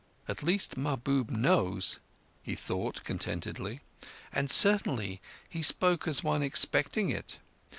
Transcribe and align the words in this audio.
"At 0.27 0.41
least 0.41 0.77
Mahbub 0.77 1.29
knows," 1.29 1.99
he 2.41 2.55
thought 2.55 3.03
contentedly. 3.03 3.81
"And 4.33 4.49
certainly 4.49 5.21
he 5.47 5.61
spoke 5.61 6.07
as 6.07 6.23
one 6.23 6.41
expecting 6.41 7.11
it. 7.11 7.37